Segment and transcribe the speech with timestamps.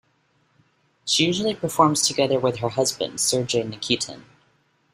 [1.05, 4.23] She usually performs together with her husband, Sergey Nikitin.